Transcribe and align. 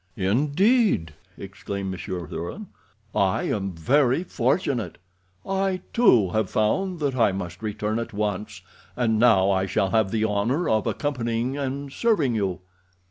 "Indeed?" 0.17 1.13
exclaimed 1.37 1.91
Monsieur 1.91 2.25
Thuran. 2.25 2.69
"I 3.13 3.43
am 3.43 3.73
very 3.73 4.23
fortunate. 4.23 4.97
I, 5.47 5.81
too, 5.93 6.31
have 6.31 6.49
found 6.49 6.97
that 7.01 7.13
I 7.15 7.31
must 7.31 7.61
return 7.61 7.99
at 7.99 8.11
once, 8.11 8.63
and 8.95 9.19
now 9.19 9.51
I 9.51 9.67
shall 9.67 9.91
have 9.91 10.09
the 10.09 10.23
honor 10.23 10.67
of 10.67 10.87
accompanying 10.87 11.55
and 11.55 11.93
serving 11.93 12.33
you." 12.33 12.61